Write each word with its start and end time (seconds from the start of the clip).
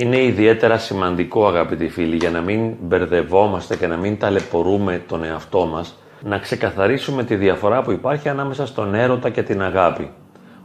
Είναι 0.00 0.22
ιδιαίτερα 0.22 0.78
σημαντικό 0.78 1.46
αγαπητοί 1.46 1.88
φίλοι 1.88 2.16
για 2.16 2.30
να 2.30 2.40
μην 2.40 2.74
μπερδευόμαστε 2.80 3.76
και 3.76 3.86
να 3.86 3.96
μην 3.96 4.18
ταλαιπωρούμε 4.18 5.02
τον 5.08 5.24
εαυτό 5.24 5.66
μας 5.66 5.98
να 6.22 6.38
ξεκαθαρίσουμε 6.38 7.24
τη 7.24 7.36
διαφορά 7.36 7.82
που 7.82 7.90
υπάρχει 7.90 8.28
ανάμεσα 8.28 8.66
στον 8.66 8.94
έρωτα 8.94 9.30
και 9.30 9.42
την 9.42 9.62
αγάπη. 9.62 10.10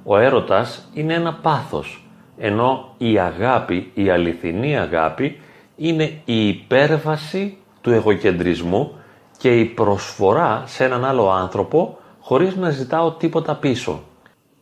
Ο 0.03 0.17
έρωτας 0.17 0.89
είναι 0.93 1.13
ένα 1.13 1.33
πάθος, 1.33 2.07
ενώ 2.37 2.93
η 2.97 3.19
αγάπη, 3.19 3.91
η 3.93 4.09
αληθινή 4.09 4.77
αγάπη, 4.77 5.39
είναι 5.75 6.21
η 6.25 6.47
υπέρβαση 6.47 7.57
του 7.81 7.91
εγωκεντρισμού 7.91 8.99
και 9.37 9.59
η 9.59 9.65
προσφορά 9.65 10.63
σε 10.65 10.83
έναν 10.83 11.05
άλλο 11.05 11.31
άνθρωπο 11.31 11.97
χωρίς 12.19 12.55
να 12.55 12.69
ζητάω 12.69 13.11
τίποτα 13.11 13.55
πίσω. 13.55 14.03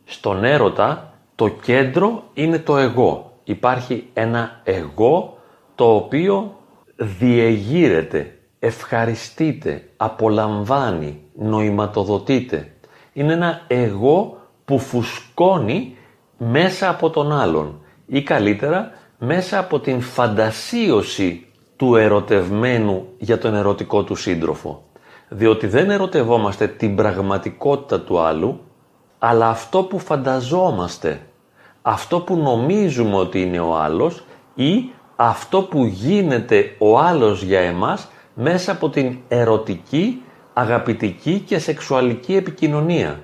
Στον 0.04 0.44
έρωτα 0.44 1.12
το 1.34 1.48
κέντρο 1.48 2.22
είναι 2.34 2.58
το 2.58 2.76
εγώ. 2.76 3.33
Υπάρχει 3.44 4.08
ένα 4.12 4.60
εγώ 4.64 5.38
το 5.74 5.94
οποίο 5.94 6.58
διεγείρεται, 6.96 8.38
ευχαριστείται, 8.58 9.88
απολαμβάνει, 9.96 11.20
νοηματοδοτείται. 11.34 12.72
Είναι 13.12 13.32
ένα 13.32 13.60
εγώ 13.66 14.38
που 14.64 14.78
φουσκώνει 14.78 15.96
μέσα 16.38 16.88
από 16.88 17.10
τον 17.10 17.32
άλλον 17.32 17.80
ή 18.06 18.22
καλύτερα 18.22 18.90
μέσα 19.18 19.58
από 19.58 19.80
την 19.80 20.00
φαντασίωση 20.00 21.46
του 21.76 21.96
ερωτευμένου 21.96 23.06
για 23.18 23.38
τον 23.38 23.54
ερωτικό 23.54 24.04
του 24.04 24.14
σύντροφο. 24.14 24.82
Διότι 25.28 25.66
δεν 25.66 25.90
ερωτευόμαστε 25.90 26.66
την 26.66 26.96
πραγματικότητα 26.96 28.00
του 28.00 28.18
άλλου, 28.18 28.60
αλλά 29.18 29.48
αυτό 29.48 29.82
που 29.82 29.98
φανταζόμαστε, 29.98 31.20
αυτό 31.86 32.20
που 32.20 32.36
νομίζουμε 32.36 33.16
ότι 33.16 33.40
είναι 33.40 33.60
ο 33.60 33.76
άλλος 33.76 34.24
ή 34.54 34.90
αυτό 35.16 35.62
που 35.62 35.84
γίνεται 35.84 36.74
ο 36.78 36.98
άλλος 36.98 37.42
για 37.42 37.60
εμάς 37.60 38.08
μέσα 38.34 38.72
από 38.72 38.88
την 38.88 39.18
ερωτική, 39.28 40.22
αγαπητική 40.52 41.38
και 41.46 41.58
σεξουαλική 41.58 42.36
επικοινωνία. 42.36 43.22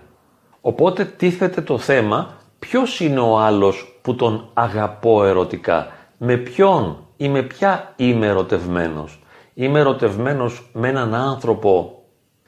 Οπότε 0.60 1.04
τίθεται 1.04 1.60
το 1.60 1.78
θέμα 1.78 2.34
ποιος 2.58 3.00
είναι 3.00 3.20
ο 3.20 3.38
άλλος 3.38 3.98
που 4.02 4.14
τον 4.14 4.50
αγαπώ 4.54 5.24
ερωτικά, 5.24 5.86
με 6.18 6.36
ποιον 6.36 7.04
ή 7.16 7.28
με 7.28 7.42
ποια 7.42 7.92
είμαι 7.96 8.26
ερωτευμένος; 8.26 9.22
Είμαι 9.54 9.78
ερωτευμένος 9.78 10.70
με 10.72 10.88
έναν 10.88 11.14
άνθρωπο 11.14 12.02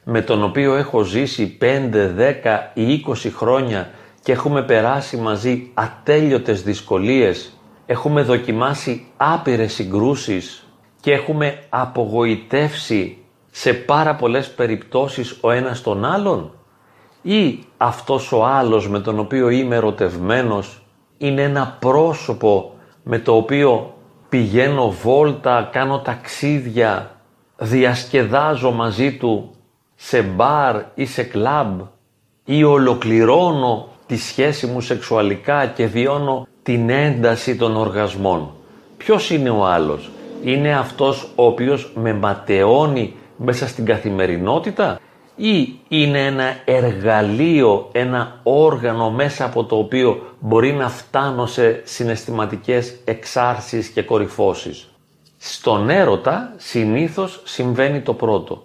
με 0.04 0.20
τον 0.20 0.42
οποίο 0.42 0.74
έχω 0.74 1.02
ζήσει 1.02 1.58
5, 1.60 2.10
10 2.16 2.70
ή 2.74 3.04
20 3.06 3.30
χρόνια 3.34 3.90
και 4.22 4.32
έχουμε 4.32 4.62
περάσει 4.62 5.16
μαζί 5.16 5.70
ατέλειωτες 5.74 6.62
δυσκολίες, 6.62 7.58
έχουμε 7.86 8.22
δοκιμάσει 8.22 9.06
άπειρες 9.16 9.72
συγκρούσεις 9.72 10.66
και 11.00 11.12
έχουμε 11.12 11.58
απογοητεύσει 11.68 13.16
σε 13.50 13.72
πάρα 13.74 14.14
πολλές 14.14 14.50
περιπτώσεις 14.50 15.38
ο 15.40 15.50
ένας 15.50 15.80
τον 15.80 16.04
άλλον; 16.04 16.50
Ή 17.22 17.58
αυτός 17.76 18.32
ο 18.32 18.44
άλλος 18.44 18.88
με 18.88 19.00
τον 19.00 19.18
οποίο 19.18 19.48
είμαι 19.48 19.76
ερωτευμένος 19.76 20.82
είναι 21.18 21.42
ένα 21.42 21.76
πρόσωπο 21.80 22.72
με 23.02 23.18
το 23.18 23.36
οποίο 23.36 23.94
πηγαίνω 24.28 24.90
βόλτα, 24.90 25.68
κάνω 25.72 25.98
ταξίδια, 25.98 27.20
διασκεδάζω 27.56 28.70
μαζί 28.70 29.16
του 29.16 29.50
σε 29.94 30.22
μπαρ 30.22 30.82
ή 30.94 31.06
σε 31.06 31.22
κλαμπ 31.22 31.80
ή 32.44 32.64
ολοκληρώνω 32.64 33.88
τη 34.06 34.16
σχέση 34.16 34.66
μου 34.66 34.80
σεξουαλικά 34.80 35.66
και 35.66 35.86
βιώνω 35.86 36.46
την 36.62 36.90
ένταση 36.90 37.56
των 37.56 37.76
οργασμών. 37.76 38.50
Ποιος 38.96 39.30
είναι 39.30 39.50
ο 39.50 39.66
άλλος; 39.66 40.10
Είναι 40.44 40.74
αυτός 40.76 41.28
ο 41.34 41.44
οποίος 41.46 41.92
με 41.94 42.12
ματαιώνει 42.12 43.14
μέσα 43.36 43.68
στην 43.68 43.84
καθημερινότητα; 43.84 45.00
Ή 45.36 45.78
είναι 45.88 46.26
ένα 46.26 46.56
εργαλείο, 46.64 47.88
ένα 47.92 48.40
όργανο 48.42 49.10
μέσα 49.10 49.44
από 49.44 49.64
το 49.64 49.76
οποίο 49.76 50.34
μπορεί 50.40 50.72
να 50.72 50.88
φτάνω 50.88 51.46
σε 51.46 51.80
συναισθηματικές 51.84 52.94
εξάρσεις 53.04 53.88
και 53.88 54.02
κορυφώσεις; 54.02 54.90
Στον 55.38 55.90
έρωτα 55.90 56.54
συνήθως 56.56 57.40
συμβαίνει 57.44 58.00
το 58.00 58.14
πρώτο. 58.14 58.62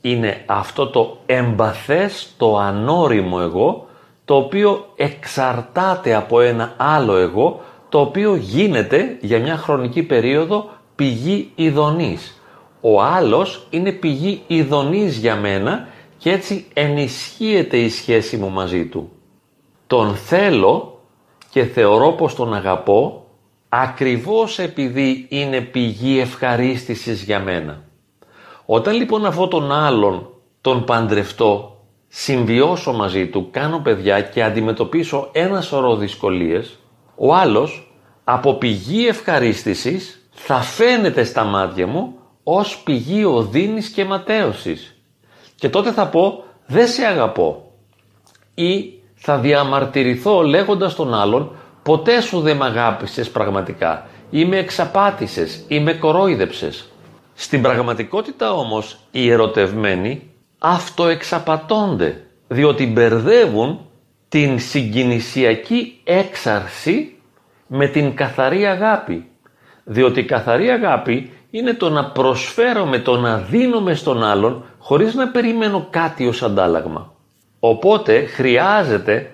Είναι 0.00 0.42
αυτό 0.46 0.86
το 0.86 1.18
εμπαθές, 1.26 2.34
το 2.36 2.56
ανώριμο 2.58 3.38
εγώ, 3.40 3.88
το 4.30 4.36
οποίο 4.36 4.92
εξαρτάται 4.96 6.14
από 6.14 6.40
ένα 6.40 6.74
άλλο 6.76 7.16
εγώ, 7.16 7.60
το 7.88 8.00
οποίο 8.00 8.34
γίνεται 8.34 9.18
για 9.20 9.40
μια 9.40 9.56
χρονική 9.56 10.02
περίοδο 10.02 10.70
πηγή 10.94 11.52
ειδονής 11.54 12.40
ο 12.80 13.02
άλλος 13.02 13.66
είναι 13.70 13.92
πηγή 13.92 14.42
ειδονής 14.46 15.16
για 15.16 15.36
μένα 15.36 15.88
και 16.18 16.30
έτσι 16.30 16.66
ενισχύεται 16.74 17.76
η 17.76 17.88
σχέση 17.88 18.36
μου 18.36 18.50
μαζί 18.50 18.86
του. 18.86 19.10
Τον 19.86 20.14
θέλω 20.14 21.00
και 21.50 21.64
θεωρώ 21.64 22.12
πως 22.12 22.34
τον 22.34 22.54
αγαπώ 22.54 23.26
ακριβώς 23.68 24.58
επειδή 24.58 25.26
είναι 25.28 25.60
πηγή 25.60 26.20
ευχαρίστησης 26.20 27.22
για 27.22 27.40
μένα. 27.40 27.84
Όταν 28.66 28.94
λοιπόν 28.94 29.26
αυτόν 29.26 29.48
τον 29.48 29.72
άλλον 29.72 30.30
τον 30.60 30.84
παντρευτώ, 30.84 31.79
συμβιώσω 32.12 32.92
μαζί 32.92 33.26
του, 33.26 33.48
κάνω 33.50 33.78
παιδιά 33.78 34.20
και 34.20 34.42
αντιμετωπίσω 34.42 35.28
ένα 35.32 35.60
σωρό 35.60 35.96
δυσκολίες, 35.96 36.78
ο 37.16 37.34
άλλος 37.34 37.92
από 38.24 38.54
πηγή 38.54 39.06
ευχαρίστησης 39.06 40.28
θα 40.30 40.56
φαίνεται 40.56 41.24
στα 41.24 41.44
μάτια 41.44 41.86
μου 41.86 42.14
ως 42.42 42.78
πηγή 42.84 43.24
οδύνης 43.24 43.88
και 43.88 44.04
ματέωσης. 44.04 44.96
Και 45.54 45.68
τότε 45.68 45.92
θα 45.92 46.06
πω 46.06 46.44
δεν 46.66 46.88
σε 46.88 47.06
αγαπώ 47.06 47.72
ή 48.54 48.92
θα 49.14 49.38
διαμαρτυρηθώ 49.38 50.42
λέγοντας 50.42 50.94
τον 50.94 51.14
άλλον 51.14 51.56
ποτέ 51.82 52.20
σου 52.20 52.40
δεν 52.40 52.56
με 52.56 52.64
αγάπησες 52.64 53.30
πραγματικά 53.30 54.06
ή 54.30 54.44
με 54.44 54.56
εξαπάτησες 54.56 55.64
ή 55.68 55.80
με 55.80 55.92
κορόιδεψες. 55.92 56.88
Στην 57.34 57.62
πραγματικότητα 57.62 58.52
όμως 58.52 58.98
οι 59.10 59.30
ερωτευμένοι 59.30 60.29
αυτοεξαπατώνται 60.62 62.24
διότι 62.48 62.86
μπερδεύουν 62.86 63.80
την 64.28 64.58
συγκινησιακή 64.58 66.00
έξαρση 66.04 67.16
με 67.66 67.86
την 67.86 68.14
καθαρή 68.14 68.66
αγάπη. 68.66 69.28
Διότι 69.84 70.20
η 70.20 70.24
καθαρή 70.24 70.68
αγάπη 70.70 71.32
είναι 71.50 71.74
το 71.74 71.90
να 71.90 72.04
προσφέρομαι, 72.10 72.98
το 72.98 73.16
να 73.16 73.38
δίνομαι 73.38 73.94
στον 73.94 74.24
άλλον 74.24 74.64
χωρίς 74.78 75.14
να 75.14 75.28
περιμένω 75.28 75.86
κάτι 75.90 76.26
ως 76.26 76.42
αντάλλαγμα. 76.42 77.12
Οπότε 77.60 78.24
χρειάζεται 78.24 79.30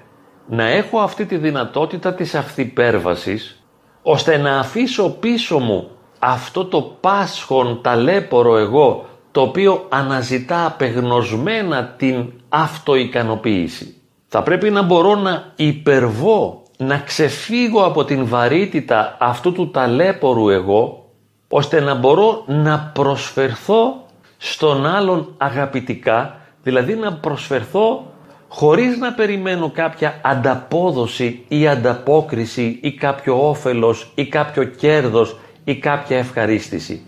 να 0.48 0.65
έχω 0.65 0.98
αυτή 0.98 1.26
τη 1.26 1.36
δυνατότητα 1.36 2.15
της 2.15 2.34
αυθυπέρβασης 2.34 3.65
ώστε 4.03 4.36
να 4.36 4.59
αφήσω 4.59 5.10
πίσω 5.10 5.59
μου 5.59 5.91
αυτό 6.19 6.65
το 6.65 6.82
πάσχον 6.82 7.81
ταλέπορο 7.82 8.56
εγώ 8.56 9.06
το 9.36 9.42
οποίο 9.42 9.86
αναζητά 9.88 10.66
απεγνωσμένα 10.66 11.84
την 11.97 12.32
αυτοικανοποίηση. 12.48 13.94
Θα 14.28 14.42
πρέπει 14.42 14.70
να 14.70 14.82
μπορώ 14.82 15.14
να 15.14 15.52
υπερβώ, 15.56 16.62
να 16.76 16.98
ξεφύγω 16.98 17.84
από 17.84 18.04
την 18.04 18.26
βαρύτητα 18.26 19.16
αυτού 19.20 19.52
του 19.52 19.70
ταλέπορου 19.70 20.48
εγώ 20.48 21.10
ώστε 21.48 21.80
να 21.80 21.94
μπορώ 21.94 22.44
να 22.47 22.91
προσφερθώ 22.94 24.06
στον 24.36 24.86
άλλον 24.86 25.34
αγαπητικά, 25.36 26.41
δηλαδή 26.62 26.94
να 26.94 27.12
προσφερθώ 27.12 28.12
χωρίς 28.48 28.98
να 28.98 29.12
περιμένω 29.12 29.71
κάποια 29.71 30.21
ανταπόδοση 30.24 31.44
ή 31.48 31.68
ανταπόκριση 31.68 32.78
ή 32.82 32.92
κάποιο 32.92 33.48
όφελος 33.48 34.12
ή 34.15 34.27
κάποιο 34.27 34.65
κέρδος 34.65 35.36
ή 35.65 35.77
κάποια 35.77 36.18
ευχαρίστηση. 36.18 37.06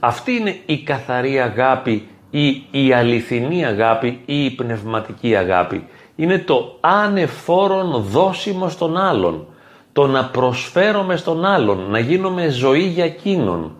Αυτή 0.00 0.32
είναι 0.32 0.56
η 0.66 0.78
καθαρή 0.78 1.40
αγάπη 1.40 2.08
ή 2.30 2.62
η 2.70 2.92
αληθινή 2.92 3.64
αγάπη 3.64 4.20
ή 4.24 4.44
η 4.44 4.50
πνευματική 4.50 5.36
αγάπη. 5.36 5.86
Είναι 6.16 6.38
το 6.38 6.78
ανεφόρον 6.80 8.02
δώσιμο 8.02 8.68
στον 8.68 8.96
άλλον 8.96 9.46
το 9.92 10.06
να 10.06 10.24
προσφέρομαι 10.24 11.16
στον 11.16 11.44
άλλον, 11.44 11.90
να 11.90 11.98
γίνομαι 11.98 12.48
ζωή 12.48 12.82
για 12.82 13.04
εκείνον. 13.04 13.74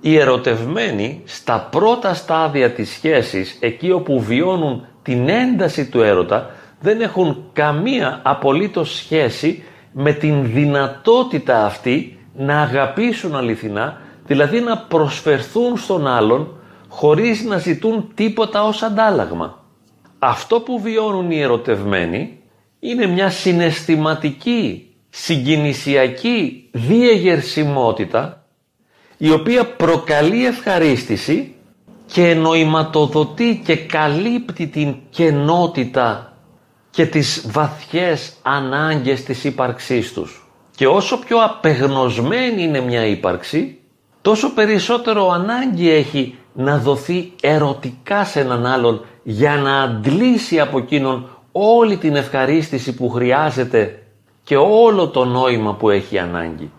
Οι 0.00 0.16
ερωτευμένοι 0.16 1.22
στα 1.24 1.68
πρώτα 1.70 2.14
στάδια 2.14 2.70
της 2.70 2.90
σχέσης, 2.90 3.58
εκεί 3.60 3.90
όπου 3.90 4.20
βιώνουν 4.20 4.86
την 5.02 5.28
ένταση 5.28 5.88
του 5.88 6.00
έρωτα, 6.00 6.50
δεν 6.80 7.00
έχουν 7.00 7.44
καμία 7.52 8.20
απολύτως 8.22 8.96
σχέση 8.96 9.64
με 9.92 10.12
την 10.12 10.52
δυνατότητα 10.52 11.64
αυτή 11.64 12.18
να 12.36 12.60
αγαπήσουν 12.60 13.36
αληθινά, 13.36 14.00
δηλαδή 14.28 14.60
να 14.60 14.78
προσφερθούν 14.78 15.76
στον 15.76 16.06
άλλον 16.06 16.56
χωρίς 16.88 17.42
να 17.44 17.58
ζητούν 17.58 18.10
τίποτα 18.14 18.64
ως 18.64 18.82
αντάλλαγμα. 18.82 19.64
Αυτό 20.18 20.60
που 20.60 20.80
βιώνουν 20.80 21.30
οι 21.30 21.40
ερωτευμένοι 21.40 22.38
είναι 22.80 23.06
μια 23.06 23.30
συναισθηματική 23.30 24.86
συγκινησιακή 25.10 26.68
διεγερσιμότητα 26.72 28.44
η 29.16 29.30
οποία 29.30 29.64
προκαλεί 29.64 30.46
ευχαρίστηση 30.46 31.54
και 32.06 32.34
νοηματοδοτεί 32.34 33.62
και 33.64 33.76
καλύπτει 33.76 34.66
την 34.66 34.94
κενότητα 35.10 36.32
και 36.90 37.06
τις 37.06 37.46
βαθιές 37.50 38.32
ανάγκες 38.42 39.22
της 39.22 39.44
ύπαρξής 39.44 40.12
τους. 40.12 40.48
Και 40.76 40.86
όσο 40.86 41.18
πιο 41.18 41.38
απεγνωσμένη 41.44 42.62
είναι 42.62 42.80
μια 42.80 43.06
ύπαρξη, 43.06 43.78
τόσο 44.22 44.52
περισσότερο 44.54 45.30
ανάγκη 45.30 45.90
έχει 45.90 46.38
να 46.52 46.78
δοθεί 46.78 47.32
ερωτικά 47.42 48.24
σε 48.24 48.40
έναν 48.40 48.66
άλλον 48.66 49.04
για 49.22 49.56
να 49.56 49.82
αντλήσει 49.82 50.60
από 50.60 50.78
εκείνον 50.78 51.28
όλη 51.52 51.96
την 51.96 52.16
ευχαρίστηση 52.16 52.94
που 52.94 53.08
χρειάζεται 53.08 54.02
και 54.42 54.56
όλο 54.56 55.08
το 55.08 55.24
νόημα 55.24 55.74
που 55.74 55.90
έχει 55.90 56.18
ανάγκη. 56.18 56.70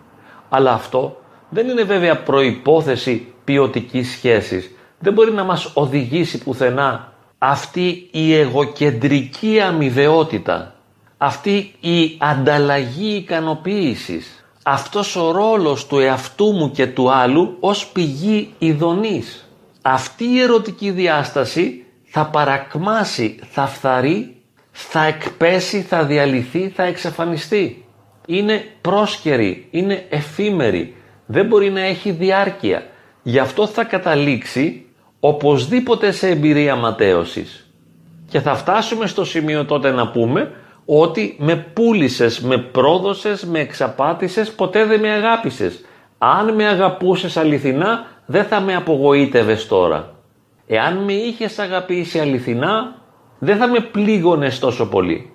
Αλλά 0.48 0.72
αυτό 0.72 1.20
δεν 1.48 1.68
είναι 1.68 1.82
βέβαια 1.82 2.22
προϋπόθεση 2.22 3.32
ποιοτικής 3.44 4.10
σχέσης. 4.10 4.70
Δεν 4.98 5.12
μπορεί 5.12 5.32
να 5.32 5.44
μας 5.44 5.70
οδηγήσει 5.74 6.38
πουθενά 6.38 7.12
αυτή 7.38 8.08
η 8.10 8.34
εγωκεντρική 8.34 9.60
αμοιβαιότητα, 9.60 10.74
αυτή 11.18 11.74
η 11.80 12.16
ανταλλαγή 12.18 13.14
ικανοποίησης, 13.14 14.39
αυτός 14.62 15.16
ο 15.16 15.30
ρόλος 15.30 15.86
του 15.86 15.98
εαυτού 15.98 16.52
μου 16.52 16.70
και 16.70 16.86
του 16.86 17.10
άλλου 17.10 17.56
ως 17.60 17.86
πηγή 17.86 18.54
ειδονής. 18.58 19.48
Αυτή 19.82 20.24
η 20.24 20.40
ερωτική 20.40 20.90
διάσταση 20.90 21.84
θα 22.04 22.26
παρακμάσει, 22.26 23.38
θα 23.50 23.66
φθαρεί, 23.66 24.36
θα 24.70 25.04
εκπέσει, 25.04 25.82
θα 25.82 26.04
διαλυθεί, 26.04 26.68
θα 26.68 26.82
εξαφανιστεί. 26.82 27.84
Είναι 28.26 28.64
πρόσκαιρη, 28.80 29.68
είναι 29.70 30.06
εφήμερη, 30.08 30.94
δεν 31.26 31.46
μπορεί 31.46 31.70
να 31.70 31.80
έχει 31.80 32.10
διάρκεια. 32.10 32.86
Γι' 33.22 33.38
αυτό 33.38 33.66
θα 33.66 33.84
καταλήξει 33.84 34.86
οπωσδήποτε 35.20 36.10
σε 36.10 36.28
εμπειρία 36.28 36.76
ματέωσης. 36.76 37.70
Και 38.28 38.40
θα 38.40 38.54
φτάσουμε 38.54 39.06
στο 39.06 39.24
σημείο 39.24 39.64
τότε 39.64 39.90
να 39.90 40.10
πούμε 40.10 40.52
ότι 40.84 41.36
με 41.38 41.56
πούλησες, 41.56 42.40
με 42.40 42.58
πρόδωσες, 42.58 43.44
με 43.44 43.58
εξαπάτησες, 43.58 44.50
ποτέ 44.50 44.84
δεν 44.84 45.00
με 45.00 45.10
αγάπησες. 45.10 45.84
Αν 46.18 46.54
με 46.54 46.66
αγαπούσες 46.66 47.36
αληθινά, 47.36 48.06
δεν 48.26 48.44
θα 48.44 48.60
με 48.60 48.74
απογοήτευες 48.74 49.66
τώρα. 49.66 50.14
Εάν 50.66 50.96
με 50.96 51.12
είχες 51.12 51.58
αγαπήσει 51.58 52.18
αληθινά, 52.18 52.94
δεν 53.38 53.56
θα 53.56 53.68
με 53.68 53.80
πλήγωνες 53.80 54.58
τόσο 54.58 54.88
πολύ. 54.88 55.30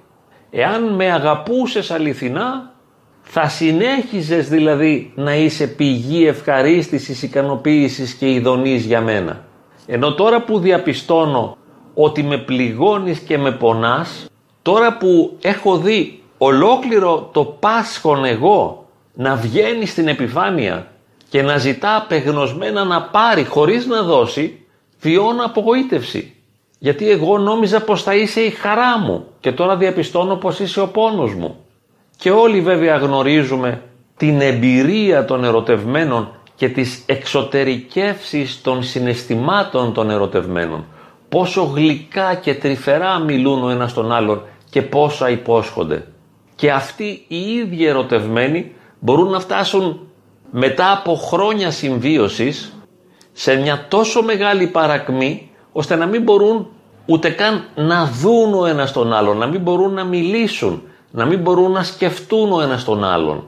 Εάν 0.51 0.83
με 0.83 1.11
αγαπούσες 1.11 1.91
αληθινά, 1.91 2.73
θα 3.21 3.47
συνέχιζες 3.47 4.49
δηλαδή 4.49 5.11
να 5.15 5.35
είσαι 5.35 5.67
πηγή 5.67 6.27
ευχαρίστησης, 6.27 7.23
ικανοποίησης 7.23 8.13
και 8.13 8.31
ειδονής 8.31 8.85
για 8.85 9.01
μένα. 9.01 9.45
Ενώ 9.85 10.13
τώρα 10.13 10.43
που 10.43 10.59
διαπιστώνω 10.59 11.57
ότι 11.93 12.23
με 12.23 12.37
πληγώνεις 12.37 13.19
και 13.19 13.37
με 13.37 13.51
πονάς, 13.51 14.29
τώρα 14.65 14.97
που 14.97 15.37
έχω 15.41 15.77
δει 15.77 16.23
ολόκληρο 16.37 17.29
το 17.33 17.43
πάσχον 17.45 18.25
εγώ 18.25 18.87
να 19.13 19.35
βγαίνει 19.35 19.85
στην 19.85 20.07
επιφάνεια 20.07 20.87
και 21.29 21.41
να 21.41 21.57
ζητά 21.57 21.95
απεγνωσμένα 21.95 22.83
να 22.83 23.01
πάρει 23.01 23.43
χωρίς 23.43 23.85
να 23.85 24.01
δώσει, 24.01 24.65
βιώνω 24.99 25.45
απογοήτευση. 25.45 26.33
Γιατί 26.79 27.09
εγώ 27.09 27.37
νόμιζα 27.37 27.81
πως 27.81 28.03
θα 28.03 28.15
είσαι 28.15 28.41
η 28.41 28.49
χαρά 28.49 28.99
μου 28.99 29.25
και 29.39 29.51
τώρα 29.51 29.75
διαπιστώνω 29.75 30.35
πως 30.35 30.59
είσαι 30.59 30.81
ο 30.81 30.87
πόνος 30.87 31.33
μου. 31.33 31.55
Και 32.17 32.31
όλοι 32.31 32.61
βέβαια 32.61 32.95
γνωρίζουμε 32.95 33.81
την 34.17 34.41
εμπειρία 34.41 35.25
των 35.25 35.43
ερωτευμένων 35.43 36.31
και 36.55 36.69
τις 36.69 37.03
εξωτερικεύσεις 37.05 38.61
των 38.61 38.83
συναισθημάτων 38.83 39.93
των 39.93 40.09
ερωτευμένων. 40.09 40.85
Πόσο 41.29 41.63
γλυκά 41.63 42.35
και 42.35 42.55
τρυφερά 42.55 43.19
μιλούν 43.19 43.63
ο 43.63 43.69
ένας 43.69 43.93
τον 43.93 44.11
άλλον 44.11 44.41
και 44.75 44.81
πόσα 44.81 45.29
υπόσχονται. 45.29 46.07
Και 46.55 46.71
αυτοί 46.71 47.25
οι 47.27 47.37
ίδιοι 47.37 47.85
ερωτευμένοι 47.85 48.71
μπορούν 48.99 49.29
να 49.29 49.39
φτάσουν 49.39 50.07
μετά 50.51 50.91
από 50.91 51.15
χρόνια 51.15 51.71
συμβίωσης 51.71 52.73
σε 53.31 53.55
μια 53.55 53.85
τόσο 53.89 54.23
μεγάλη 54.23 54.67
παρακμή 54.67 55.51
ώστε 55.71 55.95
να 55.95 56.05
μην 56.05 56.21
μπορούν 56.21 56.67
ούτε 57.05 57.29
καν 57.29 57.63
να 57.75 58.05
δουν 58.05 58.53
ο 58.53 58.65
ένας 58.65 58.91
τον 58.91 59.13
άλλον, 59.13 59.37
να 59.37 59.47
μην 59.47 59.61
μπορούν 59.61 59.93
να 59.93 60.03
μιλήσουν, 60.03 60.81
να 61.11 61.25
μην 61.25 61.39
μπορούν 61.39 61.71
να 61.71 61.83
σκεφτούν 61.83 62.51
ο 62.51 62.61
ένας 62.61 62.83
τον 62.83 63.03
άλλον. 63.03 63.47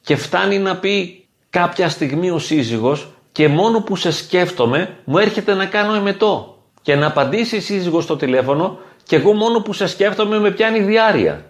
Και 0.00 0.16
φτάνει 0.16 0.58
να 0.58 0.76
πει 0.76 1.26
κάποια 1.50 1.88
στιγμή 1.88 2.30
ο 2.30 2.38
σύζυγος 2.38 3.08
και 3.32 3.48
μόνο 3.48 3.80
που 3.80 3.96
σε 3.96 4.10
σκέφτομαι 4.10 4.96
μου 5.04 5.18
έρχεται 5.18 5.54
να 5.54 5.66
κάνω 5.66 5.94
εμετό. 5.94 6.56
Και 6.82 6.94
να 6.94 7.06
απαντήσει 7.06 7.56
η 7.56 7.60
σύζυγος 7.60 8.04
στο 8.04 8.16
τηλέφωνο 8.16 8.78
και 9.06 9.16
εγώ 9.16 9.32
μόνο 9.32 9.60
που 9.60 9.72
σε 9.72 9.86
σκέφτομαι 9.86 10.38
με 10.38 10.50
πιάνει 10.50 10.78
διάρκεια. 10.78 11.44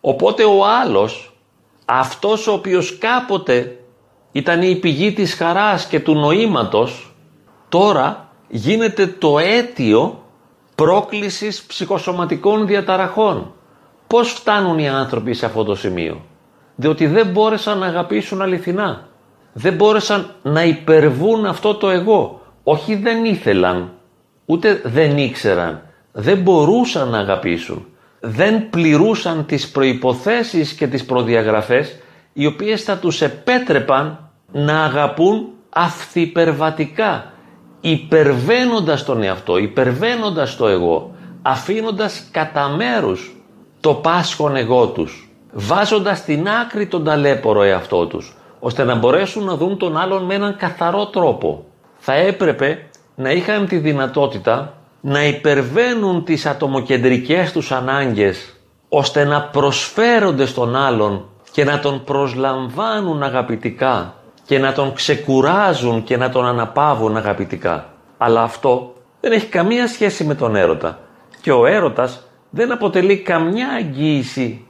Οπότε 0.00 0.44
ο 0.44 0.66
άλλος, 0.66 1.36
αυτός 1.84 2.46
ο 2.46 2.52
οποίος 2.52 2.98
κάποτε 2.98 3.78
ήταν 4.32 4.62
η 4.62 4.76
πηγή 4.76 5.12
της 5.12 5.34
χαράς 5.34 5.86
και 5.86 6.00
του 6.00 6.14
νοήματος, 6.14 7.14
τώρα 7.68 8.28
γίνεται 8.48 9.06
το 9.06 9.38
αίτιο 9.38 10.24
πρόκλησης 10.74 11.62
ψυχοσωματικών 11.62 12.66
διαταραχών. 12.66 13.52
Πώς 14.06 14.32
φτάνουν 14.32 14.78
οι 14.78 14.88
άνθρωποι 14.88 15.34
σε 15.34 15.46
αυτό 15.46 15.64
το 15.64 15.74
σημείο; 15.74 16.20
Διότι 16.74 17.06
δεν 17.06 17.26
μπόρεσαν 17.26 17.78
να 17.78 17.86
αγαπήσουν 17.86 18.42
αληθινά. 18.42 19.08
Δεν 19.52 19.74
μπόρεσαν 19.74 20.34
να 20.42 20.64
υπερβούν 20.64 21.46
αυτό 21.46 21.74
το 21.74 21.90
εγώ. 21.90 22.40
Όχι 22.62 22.94
δεν 22.94 23.24
ήθελαν, 23.24 23.92
ούτε 24.46 24.80
δεν 24.84 25.18
ήξεραν. 25.18 25.91
Δεν 26.12 26.38
μπορούσαν 26.38 27.08
να 27.08 27.18
αγαπήσουν. 27.18 27.86
Δεν 28.20 28.70
πληρούσαν 28.70 29.46
τις 29.46 29.70
προϋποθέσεις 29.70 30.72
και 30.72 30.86
τις 30.86 31.04
προδιαγραφές 31.04 31.96
οι 32.32 32.46
οποίες 32.46 32.82
θα 32.82 32.96
τους 32.96 33.20
επέτρεπαν 33.22 34.30
να 34.52 34.84
αγαπούν 34.84 35.48
αυθυπερβατικά, 35.70 37.32
υπερβαίνοντας 37.80 39.04
τον 39.04 39.22
εαυτό, 39.22 39.56
υπερβαίνοντας 39.56 40.56
το 40.56 40.66
εγώ, 40.66 41.14
αφήνοντας 41.42 42.28
κατά 42.30 42.68
μέρους 42.68 43.36
το 43.80 43.94
πάσχον 43.94 44.56
εγώ 44.56 44.86
τους, 44.86 45.30
βάζοντας 45.52 46.18
στην 46.18 46.48
άκρη 46.48 46.86
τον 46.86 47.04
ταλέπορο 47.04 47.62
εαυτό 47.62 48.06
τους, 48.06 48.36
ώστε 48.58 48.84
να 48.84 48.94
μπορέσουν 48.94 49.44
να 49.44 49.56
δουν 49.56 49.78
τον 49.78 49.96
άλλον 49.96 50.24
με 50.24 50.34
έναν 50.34 50.56
καθαρό 50.56 51.06
τρόπο. 51.06 51.64
Θα 51.98 52.12
έπρεπε 52.12 52.86
να 53.14 53.30
είχαν 53.30 53.66
τη 53.66 53.76
δυνατότητα 53.76 54.81
να 55.04 55.24
υπερβαίνουν 55.24 56.24
τις 56.24 56.46
ατομοκεντρικές 56.46 57.52
τους 57.52 57.72
ανάγκες, 57.72 58.56
ώστε 58.88 59.24
να 59.24 59.42
προσφέρονται 59.42 60.46
στον 60.46 60.76
άλλον 60.76 61.24
και 61.52 61.64
να 61.64 61.78
τον 61.78 62.04
προσλαμβάνουν 62.04 63.22
αγαπητικά 63.22 64.14
και 64.46 64.58
να 64.58 64.72
τον 64.72 64.92
ξεκουράζουν 64.92 66.04
και 66.04 66.16
να 66.16 66.30
τον 66.30 66.46
αναπαύουν 66.46 67.16
αγαπητικά. 67.16 67.86
Αλλά 68.18 68.42
αυτό 68.42 68.94
δεν 69.20 69.32
έχει 69.32 69.46
καμία 69.46 69.88
σχέση 69.88 70.24
με 70.24 70.34
τον 70.34 70.56
έρωτα. 70.56 70.98
Και 71.40 71.52
ο 71.52 71.66
έρωτας 71.66 72.28
δεν 72.50 72.72
αποτελεί 72.72 73.16
καμιά 73.16 73.68
εγγύηση 73.78 74.66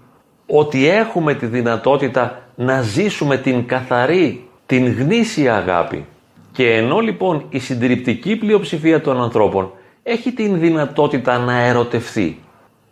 ότι 0.46 0.88
έχουμε 0.88 1.34
τη 1.34 1.46
δυνατότητα 1.46 2.42
να 2.54 2.82
ζήσουμε 2.82 3.36
την 3.36 3.66
καθαρή, 3.66 4.48
την 4.66 4.94
γνήσια 4.98 5.56
αγάπη. 5.56 6.06
Και 6.52 6.74
ενώ 6.74 6.98
λοιπόν 6.98 7.44
η 7.48 7.58
συντριπτική 7.58 8.36
πλειοψηφία 8.36 9.00
των 9.00 9.22
ανθρώπων 9.22 9.72
έχει 10.02 10.32
την 10.32 10.58
δυνατότητα 10.58 11.38
να 11.38 11.58
ερωτευθεί 11.60 12.38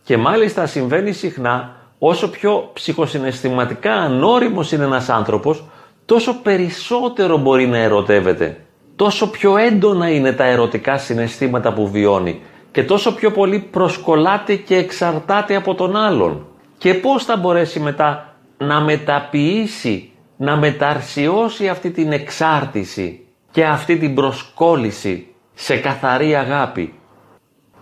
και 0.02 0.16
μάλιστα 0.16 0.66
συμβαίνει 0.66 1.12
συχνά 1.12 1.76
όσο 1.98 2.30
πιο 2.30 2.70
ψυχοσυναισθηματικά 2.72 3.92
ανώριμος 3.92 4.72
είναι 4.72 4.84
ένας 4.84 5.08
άνθρωπος 5.08 5.64
τόσο 6.04 6.34
περισσότερο 6.42 7.36
μπορεί 7.38 7.66
να 7.66 7.78
ερωτεύεται 7.78 8.64
τόσο 8.96 9.30
πιο 9.30 9.56
έντονα 9.56 10.10
είναι 10.10 10.32
τα 10.32 10.44
ερωτικά 10.44 10.98
συναισθήματα 10.98 11.72
που 11.72 11.88
βιώνει 11.90 12.40
και 12.72 12.84
τόσο 12.84 13.14
πιο 13.14 13.30
πολύ 13.30 13.58
προσκολάται 13.58 14.54
και 14.54 14.76
εξαρτάται 14.76 15.56
από 15.56 15.74
τον 15.74 15.96
άλλον. 15.96 16.46
Και 16.78 16.94
πώς 16.94 17.24
θα 17.24 17.36
μπορέσει 17.36 17.80
μετά 17.80 18.36
να 18.58 18.80
μεταποιήσει, 18.80 20.12
να 20.36 20.56
μεταρσιώσει 20.56 21.68
αυτή 21.68 21.90
την 21.90 22.12
εξάρτηση 22.12 23.26
και 23.50 23.64
αυτή 23.64 23.96
την 23.96 24.14
προσκόλληση 24.14 25.26
σε 25.54 25.76
καθαρή 25.76 26.34
αγάπη. 26.36 26.94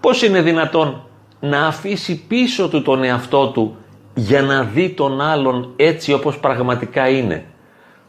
Πώς 0.01 0.23
είναι 0.23 0.41
δυνατόν 0.43 1.03
να 1.41 1.67
αφήσει 1.67 2.25
πίσω 2.29 2.69
του 2.69 2.83
τον 2.83 3.05
εαυτό 3.05 3.47
του 3.49 3.77
για 4.15 4.43
να 4.43 4.63
δει 4.63 4.89
τον 4.91 5.21
άλλον 5.21 5.73
έτσι 5.77 6.13
όπως 6.13 6.39
πραγματικά 6.39 7.09
είναι; 7.09 7.45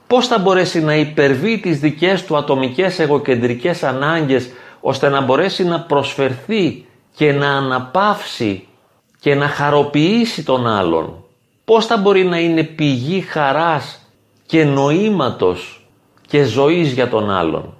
Πώς 0.08 0.28
θα 0.28 0.38
μπορέσει 0.40 0.82
να 0.84 0.96
υπερβεί 0.96 1.60
τις 1.60 1.80
δικές 1.80 2.26
του 2.26 2.38
ατομικές 2.38 3.00
εγωκεντρικές 3.00 3.84
ανάγκες 3.84 4.50
ώστε 4.82 5.10
να 5.10 5.22
μπορέσει 5.22 5.64
να 5.64 5.80
προσφερθεί 5.82 6.86
και 7.16 7.32
να 7.32 7.50
αναπαύσει 7.50 8.68
και 9.20 9.36
να 9.36 9.48
χαροποιήσει 9.48 10.46
τον 10.46 10.68
άλλον; 10.68 11.24
πώς 11.66 11.86
θα 11.86 11.98
μπορεί 11.98 12.24
να 12.24 12.40
είναι 12.40 12.64
πηγή 12.64 13.22
χαράς 13.22 14.00
και 14.46 14.64
νοήματος 14.64 15.88
και 16.28 16.44
ζωής 16.44 16.92
για 16.92 17.10
τον 17.10 17.32
άλλον; 17.32 17.74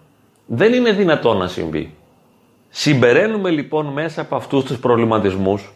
Δεν 0.46 0.74
είναι 0.74 0.92
δυνατόν 0.92 1.38
να 1.38 1.48
συμβεί. 1.48 1.94
Συμπεραίνουμε 2.70 3.50
λοιπόν 3.50 3.86
μέσα 3.86 4.22
από 4.22 4.36
αυτούς 4.36 4.64
τους 4.64 4.80
προβληματισμούς 4.80 5.74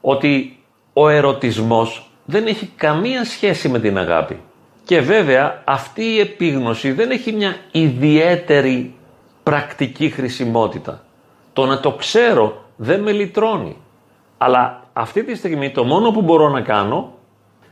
ότι 0.00 0.58
ο 0.92 1.08
ερωτισμός 1.08 2.10
δεν 2.24 2.46
έχει 2.46 2.70
καμία 2.76 3.24
σχέση 3.24 3.68
με 3.68 3.80
την 3.80 3.98
αγάπη. 3.98 4.40
Και 4.84 5.00
βέβαια 5.00 5.62
αυτή 5.64 6.02
η 6.02 6.18
επίγνωση 6.20 6.92
δεν 6.92 7.10
έχει 7.10 7.32
μια 7.32 7.56
ιδιαίτερη 7.72 8.94
πρακτική 9.42 10.10
χρησιμότητα. 10.10 11.04
Το 11.52 11.66
να 11.66 11.80
το 11.80 11.92
ξέρω 11.92 12.64
δεν 12.76 13.00
με 13.00 13.12
λυτρώνει. 13.12 13.76
Αλλά 14.38 14.82
αυτή 14.92 15.24
τη 15.24 15.34
στιγμή 15.34 15.70
το 15.70 15.84
μόνο 15.84 16.10
που 16.10 16.22
μπορώ 16.22 16.48
να 16.48 16.60
κάνω 16.60 17.12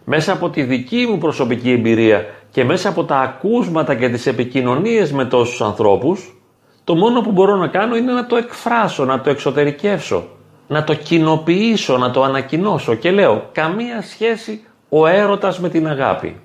μέσα 0.04 0.33
από 0.33 0.50
τη 0.50 0.62
δική 0.62 1.06
μου 1.11 1.18
προσωπική 1.18 1.73
εμπειρία 1.73 2.26
και 2.50 2.64
μέσα 2.64 2.88
από 2.88 3.04
τα 3.04 3.18
ακούσματα 3.18 3.94
και 3.94 4.09
τις 4.09 4.26
επικοινωνίες 4.26 5.12
με 5.12 5.25
τόσους 5.25 5.61
ανθρώπους 5.61 6.35
το 6.84 6.94
μόνο 6.94 7.20
που 7.20 7.32
μπορώ 7.32 7.56
να 7.56 7.68
κάνω 7.68 7.96
είναι 7.96 8.12
να 8.12 8.26
το 8.26 8.36
εκφράσω, 8.36 9.04
να 9.04 9.20
το 9.20 9.30
εξωτερικεύσω, 9.30 10.28
να 10.68 10.84
το 10.84 10.94
κοινοποιήσω, 10.94 11.96
να 11.96 12.10
το 12.10 12.22
ανακοινώσω 12.22 12.94
και 12.94 13.10
λέω 13.10 13.48
καμία 13.52 14.02
σχέση 14.02 14.64
ο 14.88 15.06
έρωτας 15.06 15.58
με 15.58 15.68
την 15.68 15.88
αγάπη. 15.88 16.40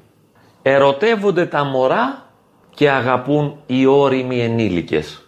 Ερωτεύονται 0.62 1.46
τα 1.46 1.64
μωρά 1.64 2.26
και 2.76 2.90
αγαπούν 2.90 3.56
οι 3.66 3.86
όριμοι 3.86 4.40
ενήλικες. 4.40 5.22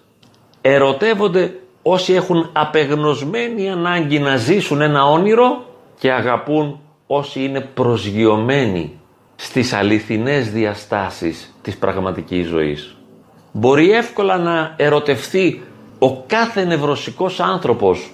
Ερωτεύονται 0.61 1.55
όσοι 1.81 2.13
έχουν 2.13 2.49
απεγνωσμένη 2.53 3.69
ανάγκη 3.69 4.19
να 4.19 4.35
ζήσουν 4.35 4.81
ένα 4.81 5.05
όνειρο 5.05 5.65
και 5.99 6.11
αγαπούν 6.11 6.79
όσοι 7.07 7.43
είναι 7.43 7.61
προσγειωμένοι 7.61 8.99
στις 9.35 9.73
αληθινές 9.73 10.51
διαστάσεις 10.51 11.55
της 11.61 11.77
πραγματικής 11.77 12.47
ζωής. 12.47 12.95
Μπορεί 13.51 13.91
εύκολα 13.91 14.37
να 14.37 14.73
ερωτευθεί 14.77 15.61
ο 15.99 16.23
κάθε 16.23 16.63
νευρωσικός 16.63 17.39
άνθρωπος 17.39 18.11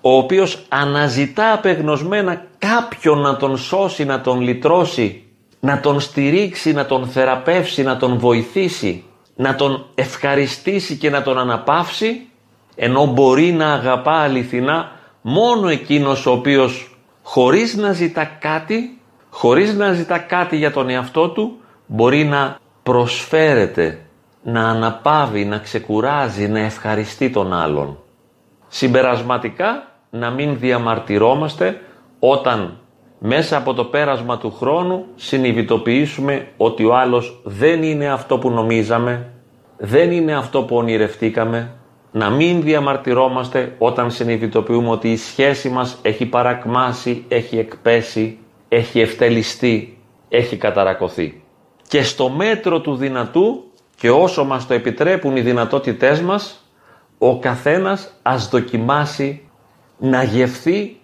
ο 0.00 0.16
οποίος 0.16 0.64
αναζητά 0.68 1.52
απεγνωσμένα 1.52 2.42
κάποιον 2.58 3.18
να 3.18 3.36
τον 3.36 3.56
σώσει, 3.56 4.04
να 4.04 4.20
τον 4.20 4.40
λυτρώσει, 4.40 5.24
να 5.60 5.80
τον 5.80 6.00
στηρίξει, 6.00 6.72
να 6.72 6.86
τον 6.86 7.06
θεραπεύσει, 7.06 7.82
να 7.82 7.96
τον 7.96 8.18
βοηθήσει, 8.18 9.04
να 9.36 9.54
τον 9.54 9.86
ευχαριστήσει 9.94 10.96
και 10.96 11.10
να 11.10 11.22
τον 11.22 11.38
αναπαύσει, 11.38 12.28
ενώ 12.74 13.06
μπορεί 13.06 13.52
να 13.52 13.72
αγαπά 13.72 14.12
αληθινά 14.12 14.90
μόνο 15.22 15.68
εκείνος 15.68 16.26
ο 16.26 16.30
οποίος 16.30 16.96
χωρίς 17.22 17.76
να 17.76 17.92
ζητά 17.92 18.24
κάτι, 18.24 19.00
χωρίς 19.30 19.74
να 19.74 19.92
ζητά 19.92 20.18
κάτι 20.18 20.56
για 20.56 20.72
τον 20.72 20.88
εαυτό 20.88 21.28
του, 21.28 21.56
μπορεί 21.86 22.24
να 22.24 22.58
προσφέρεται, 22.82 24.05
να 24.48 24.68
αναπαύει, 24.68 25.44
να 25.44 25.58
ξεκουράζει, 25.58 26.48
να 26.48 26.58
ευχαριστεί 26.58 27.30
τον 27.30 27.52
άλλον. 27.52 27.98
Συμπερασματικά 28.68 29.88
να 30.10 30.30
μην 30.30 30.58
διαμαρτυρόμαστε 30.58 31.80
όταν 32.18 32.78
μέσα 33.18 33.56
από 33.56 33.74
το 33.74 33.84
πέρασμα 33.84 34.38
του 34.38 34.52
χρόνου 34.52 35.04
συνειδητοποιήσουμε 35.14 36.48
ότι 36.56 36.84
ο 36.84 36.96
άλλος 36.96 37.40
δεν 37.44 37.82
είναι 37.82 38.08
αυτό 38.08 38.38
που 38.38 38.50
νομίζαμε, 38.50 39.32
δεν 39.76 40.12
είναι 40.12 40.36
αυτό 40.36 40.62
που 40.62 40.76
ονειρευτήκαμε, 40.76 41.72
να 42.12 42.30
μην 42.30 42.62
διαμαρτυρόμαστε 42.62 43.74
όταν 43.78 44.10
συνειδητοποιούμε 44.10 44.90
ότι 44.90 45.12
η 45.12 45.16
σχέση 45.16 45.68
μας 45.68 45.98
έχει 46.02 46.26
παρακμάσει, 46.26 47.24
έχει 47.28 47.58
εκπέσει, 47.58 48.38
έχει 48.68 49.00
ευτελιστεί, 49.00 49.98
έχει 50.28 50.56
καταρακωθεί. 50.56 51.42
Και 51.88 52.02
στο 52.02 52.28
μέτρο 52.28 52.80
του 52.80 52.94
δυνατού 52.94 53.66
και 53.96 54.10
όσο 54.10 54.44
μας 54.44 54.66
το 54.66 54.74
επιτρέπουν 54.74 55.36
οι 55.36 55.40
δυνατότητές 55.40 56.20
μας, 56.20 56.66
ο 57.18 57.38
καθένας 57.38 58.12
ας 58.22 58.48
δοκιμάσει 58.48 59.48
να 59.98 60.22
γευθεί 60.22 60.96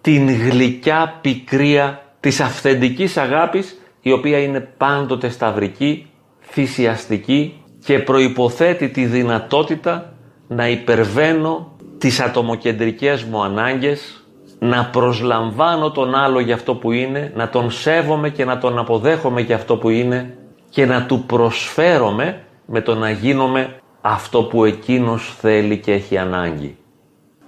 την 0.00 0.30
γλυκιά 0.30 1.18
πικρία 1.20 2.02
της 2.20 2.40
αυθεντικής 2.40 3.16
αγάπης 3.16 3.80
η 4.00 4.12
οποία 4.12 4.38
είναι 4.38 4.60
πάντοτε 4.60 5.28
σταυρική, 5.28 6.10
θυσιαστική 6.40 7.62
και 7.84 7.98
προϋποθέτει 7.98 8.88
τη 8.88 9.04
δυνατότητα 9.04 10.12
να 10.48 10.68
υπερβαίνω 10.68 11.76
τις 11.98 12.20
ατομοκεντρικές 12.20 13.24
μου 13.24 13.42
ανάγκες, 13.42 14.24
να 14.58 14.86
προσλαμβάνω 14.86 15.90
τον 15.90 16.14
άλλο 16.14 16.40
για 16.40 16.54
αυτό 16.54 16.74
που 16.74 16.92
είναι, 16.92 17.32
να 17.36 17.48
τον 17.48 17.70
σέβομαι 17.70 18.30
και 18.30 18.44
να 18.44 18.58
τον 18.58 18.78
αποδέχομαι 18.78 19.40
για 19.40 19.56
αυτό 19.56 19.76
που 19.76 19.88
είναι 19.88 20.38
και 20.70 20.86
να 20.86 21.06
του 21.06 21.24
προσφέρομαι 21.26 22.44
με 22.66 22.80
το 22.80 22.94
να 22.94 23.10
γίνομαι 23.10 23.80
αυτό 24.00 24.42
που 24.42 24.64
εκείνος 24.64 25.34
θέλει 25.40 25.78
και 25.78 25.92
έχει 25.92 26.18
ανάγκη. 26.18 26.76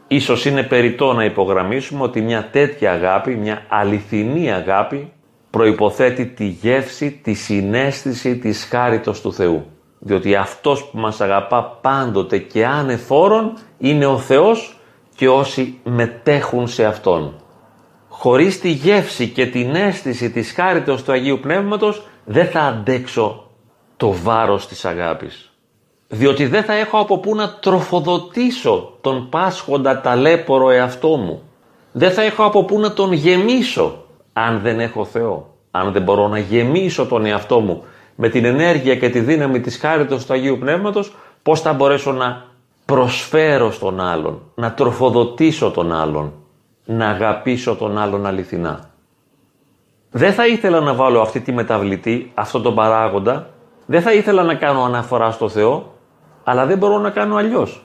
Ίσως 0.06 0.44
είναι 0.44 0.62
περιττό 0.62 1.12
να 1.12 1.24
υπογραμμίσουμε 1.24 2.02
ότι 2.02 2.20
μια 2.20 2.48
τέτοια 2.52 2.92
αγάπη, 2.92 3.34
μια 3.34 3.62
αληθινή 3.68 4.52
αγάπη, 4.52 5.12
προϋποθέτει 5.50 6.26
τη 6.26 6.44
γεύση, 6.44 7.20
τη 7.22 7.34
συνέστηση 7.34 8.36
της 8.36 8.64
χάριτος 8.70 9.20
του 9.20 9.32
Θεού. 9.32 9.66
Διότι 9.98 10.34
αυτός 10.34 10.84
που 10.84 10.98
μας 10.98 11.20
αγαπά 11.20 11.78
πάντοτε 11.80 12.38
και 12.38 12.66
ανεφόρον 12.66 13.52
είναι 13.78 14.06
ο 14.06 14.18
Θεός 14.18 14.76
και 15.16 15.28
όσοι 15.28 15.78
μετέχουν 15.84 16.68
σε 16.68 16.84
Αυτόν. 16.84 17.34
Χωρίς 18.08 18.60
τη 18.60 18.70
γεύση 18.70 19.28
και 19.28 19.46
την 19.46 19.74
αίσθηση 19.74 20.30
της 20.30 20.52
χάριτος 20.52 21.02
του 21.02 21.12
Αγίου 21.12 21.38
Πνεύματος 21.42 22.06
δεν 22.24 22.46
θα 22.46 22.60
αντέξω 22.60 23.50
το 23.96 24.12
βάρος 24.12 24.66
της 24.68 24.84
αγάπης 24.84 25.52
διότι 26.14 26.46
δεν 26.46 26.62
θα 26.64 26.72
έχω 26.72 26.98
από 26.98 27.18
πού 27.18 27.34
να 27.34 27.50
τροφοδοτήσω 27.50 28.98
τον 29.00 29.28
πάσχοντα 29.28 30.00
ταλέπορο 30.00 30.70
εαυτό 30.70 31.08
μου. 31.08 31.42
Δεν 31.92 32.10
θα 32.10 32.22
έχω 32.22 32.44
από 32.44 32.64
πού 32.64 32.80
να 32.80 32.92
τον 32.92 33.12
γεμίσω 33.12 34.04
αν 34.32 34.60
δεν 34.60 34.80
έχω 34.80 35.04
Θεό. 35.04 35.46
Αν 35.70 35.92
δεν 35.92 36.02
μπορώ 36.02 36.28
να 36.28 36.38
γεμίσω 36.38 37.06
τον 37.06 37.26
εαυτό 37.26 37.60
μου 37.60 37.82
με 38.16 38.28
την 38.28 38.44
ενέργεια 38.44 38.96
και 38.96 39.10
τη 39.10 39.20
δύναμη 39.20 39.60
της 39.60 39.76
χάριτος 39.78 40.26
του 40.26 40.32
Αγίου 40.32 40.58
Πνεύματος, 40.58 41.16
πώς 41.42 41.60
θα 41.60 41.72
μπορέσω 41.72 42.12
να 42.12 42.44
προσφέρω 42.84 43.70
στον 43.72 44.00
άλλον, 44.00 44.42
να 44.54 44.72
τροφοδοτήσω 44.72 45.70
τον 45.70 45.92
άλλον, 45.92 46.32
να 46.84 47.08
αγαπήσω 47.08 47.74
τον 47.76 47.98
άλλον 47.98 48.26
αληθινά. 48.26 48.90
Δεν 50.14 50.32
θα 50.32 50.46
ήθελα 50.46 50.80
να 50.80 50.94
βάλω 50.94 51.20
αυτή 51.20 51.40
τη 51.40 51.52
μεταβλητή, 51.52 52.30
αυτό 52.34 52.60
το 52.60 52.72
παράγοντα, 52.72 53.48
δεν 53.86 54.02
θα 54.02 54.12
ήθελα 54.12 54.42
να 54.42 54.54
κάνω 54.54 54.84
αναφορά 54.84 55.30
στο 55.30 55.48
Θεό, 55.48 55.92
αλλά 56.44 56.66
δεν 56.66 56.78
μπορώ 56.78 56.98
να 56.98 57.10
κάνω 57.10 57.36
αλλιώς. 57.36 57.84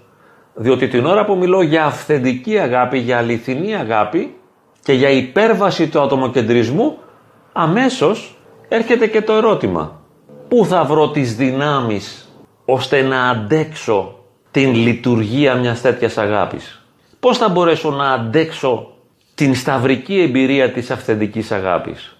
Διότι 0.53 0.87
την 0.87 1.05
ώρα 1.05 1.25
που 1.25 1.37
μιλώ 1.37 1.61
για 1.61 1.85
αυθεντική 1.85 2.57
αγάπη, 2.57 2.97
για 2.97 3.17
αληθινή 3.17 3.75
αγάπη 3.75 4.35
και 4.83 4.93
για 4.93 5.09
υπέρβαση 5.09 5.87
του 5.87 6.01
ατομοκεντρισμού, 6.01 6.97
αμέσως 7.53 8.37
έρχεται 8.67 9.07
και 9.07 9.21
το 9.21 9.33
ερώτημα. 9.33 9.99
Πού 10.47 10.65
θα 10.65 10.83
βρω 10.83 11.09
τις 11.09 11.35
δυνάμεις 11.35 12.31
ώστε 12.65 13.01
να 13.01 13.29
αντέξω 13.29 14.15
την 14.51 14.73
λειτουργία 14.73 15.55
μιας 15.55 15.81
τέτοιας 15.81 16.17
αγάπης; 16.17 16.85
Πώς 17.19 17.37
θα 17.37 17.49
μπορέσω 17.49 17.89
να 17.91 18.11
αντέξω 18.11 18.91
την 19.35 19.55
σταυρική 19.55 20.19
εμπειρία 20.19 20.71
της 20.71 20.91
αυθεντικής 20.91 21.51
αγάπης; 21.51 22.16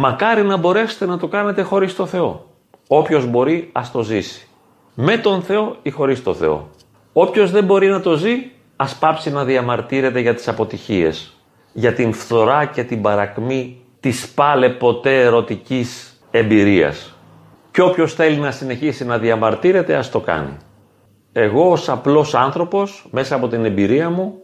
Μακάρι 0.00 0.42
να 0.42 0.56
μπορέσετε 0.56 1.06
να 1.06 1.18
το 1.18 1.28
κάνετε 1.28 1.62
χωρίς 1.62 1.94
το 1.94 2.06
Θεό. 2.06 2.46
Όποιος 2.88 3.26
μπορεί 3.26 3.70
ας 3.72 3.90
το 3.90 4.02
ζήσει 4.02 4.48
με 4.94 5.16
τον 5.16 5.42
Θεό 5.42 5.76
ή 5.82 5.90
χωρίς 5.90 6.22
τον 6.22 6.34
Θεό. 6.34 6.68
Όποιος 7.12 7.50
δεν 7.50 7.64
μπορεί 7.64 7.88
να 7.88 8.00
το 8.00 8.16
ζει, 8.16 8.50
ας 8.76 8.96
πάψει 8.96 9.30
να 9.30 9.44
διαμαρτύρεται 9.44 10.20
για 10.20 10.34
τις 10.34 10.48
αποτυχίες, 10.48 11.36
για 11.72 11.92
την 11.92 12.12
φθορά 12.12 12.64
και 12.64 12.84
την 12.84 13.02
παρακμή 13.02 13.82
της 14.00 14.28
πάλε 14.28 14.68
ποτέ 14.68 15.22
ερωτικής 15.22 16.20
εμπειρίας. 16.30 17.14
Και 17.70 17.82
όποιος 17.82 18.14
θέλει 18.14 18.36
να 18.36 18.50
συνεχίσει 18.50 19.04
να 19.04 19.18
διαμαρτύρεται, 19.18 19.94
ας 19.94 20.10
το 20.10 20.20
κάνει. 20.20 20.56
Εγώ 21.32 21.70
ως 21.70 21.88
απλός 21.88 22.34
άνθρωπος, 22.34 23.06
μέσα 23.10 23.34
από 23.34 23.48
την 23.48 23.64
εμπειρία 23.64 24.10
μου, 24.10 24.34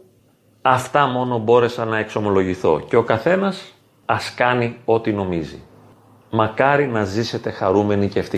αυτά 0.61 1.07
μόνο 1.07 1.37
μπόρεσα 1.37 1.85
να 1.85 1.97
εξομολογηθώ 1.97 2.79
και 2.79 2.95
ο 2.95 3.03
καθένας 3.03 3.74
ας 4.05 4.33
κάνει 4.33 4.77
ό,τι 4.85 5.11
νομίζει. 5.13 5.61
Μακάρι 6.31 6.87
να 6.87 7.03
ζήσετε 7.03 7.49
χαρούμενοι 7.49 8.07
και 8.07 8.19
ευτυχισμένοι. 8.19 8.33